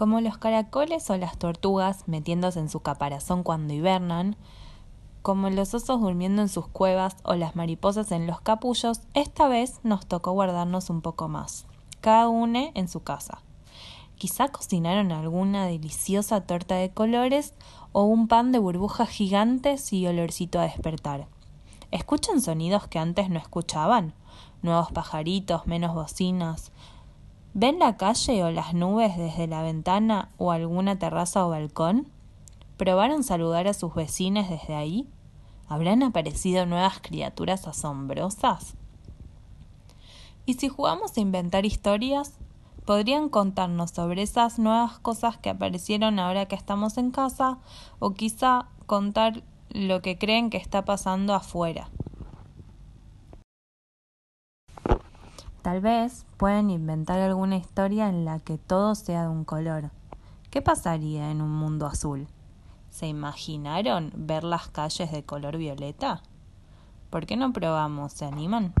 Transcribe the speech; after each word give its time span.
Como 0.00 0.22
los 0.22 0.38
caracoles 0.38 1.10
o 1.10 1.18
las 1.18 1.36
tortugas 1.36 2.08
metiéndose 2.08 2.58
en 2.58 2.70
su 2.70 2.80
caparazón 2.80 3.42
cuando 3.42 3.74
hibernan, 3.74 4.34
como 5.20 5.50
los 5.50 5.74
osos 5.74 6.00
durmiendo 6.00 6.40
en 6.40 6.48
sus 6.48 6.66
cuevas 6.66 7.18
o 7.22 7.34
las 7.34 7.54
mariposas 7.54 8.10
en 8.10 8.26
los 8.26 8.40
capullos, 8.40 9.02
esta 9.12 9.46
vez 9.46 9.78
nos 9.82 10.06
tocó 10.06 10.32
guardarnos 10.32 10.88
un 10.88 11.02
poco 11.02 11.28
más, 11.28 11.66
cada 12.00 12.30
uno 12.30 12.70
en 12.72 12.88
su 12.88 13.02
casa. 13.02 13.42
Quizá 14.16 14.48
cocinaron 14.48 15.12
alguna 15.12 15.66
deliciosa 15.66 16.46
torta 16.46 16.76
de 16.76 16.88
colores 16.88 17.52
o 17.92 18.04
un 18.04 18.26
pan 18.26 18.52
de 18.52 18.58
burbujas 18.58 19.10
gigantes 19.10 19.92
y 19.92 20.06
olorcito 20.06 20.60
a 20.60 20.62
despertar. 20.62 21.26
¿Escuchan 21.90 22.40
sonidos 22.40 22.86
que 22.88 22.98
antes 22.98 23.28
no 23.28 23.38
escuchaban? 23.38 24.14
Nuevos 24.62 24.92
pajaritos, 24.92 25.66
menos 25.66 25.94
bocinas, 25.94 26.72
¿Ven 27.52 27.80
la 27.80 27.96
calle 27.96 28.44
o 28.44 28.50
las 28.52 28.74
nubes 28.74 29.16
desde 29.16 29.48
la 29.48 29.60
ventana 29.62 30.30
o 30.38 30.52
alguna 30.52 31.00
terraza 31.00 31.44
o 31.44 31.50
balcón? 31.50 32.06
¿Probaron 32.76 33.24
saludar 33.24 33.66
a 33.66 33.74
sus 33.74 33.92
vecinos 33.92 34.48
desde 34.48 34.76
ahí? 34.76 35.08
¿Habrán 35.66 36.04
aparecido 36.04 36.64
nuevas 36.64 37.00
criaturas 37.00 37.66
asombrosas? 37.66 38.76
¿Y 40.46 40.54
si 40.54 40.68
jugamos 40.68 41.16
a 41.16 41.20
inventar 41.20 41.66
historias? 41.66 42.38
¿Podrían 42.84 43.28
contarnos 43.28 43.90
sobre 43.90 44.22
esas 44.22 44.60
nuevas 44.60 45.00
cosas 45.00 45.36
que 45.36 45.50
aparecieron 45.50 46.20
ahora 46.20 46.46
que 46.46 46.54
estamos 46.54 46.98
en 46.98 47.10
casa? 47.10 47.58
¿O 47.98 48.14
quizá 48.14 48.68
contar 48.86 49.42
lo 49.70 50.02
que 50.02 50.18
creen 50.18 50.50
que 50.50 50.56
está 50.56 50.84
pasando 50.84 51.34
afuera? 51.34 51.90
Tal 55.62 55.82
vez 55.82 56.24
pueden 56.38 56.70
inventar 56.70 57.20
alguna 57.20 57.56
historia 57.56 58.08
en 58.08 58.24
la 58.24 58.38
que 58.38 58.56
todo 58.56 58.94
sea 58.94 59.24
de 59.24 59.28
un 59.28 59.44
color. 59.44 59.90
¿Qué 60.50 60.62
pasaría 60.62 61.30
en 61.30 61.42
un 61.42 61.50
mundo 61.50 61.86
azul? 61.86 62.28
¿Se 62.88 63.06
imaginaron 63.06 64.10
ver 64.16 64.42
las 64.42 64.68
calles 64.68 65.12
de 65.12 65.22
color 65.22 65.58
violeta? 65.58 66.22
¿Por 67.10 67.26
qué 67.26 67.36
no 67.36 67.52
probamos? 67.52 68.12
¿Se 68.12 68.24
animan? 68.24 68.72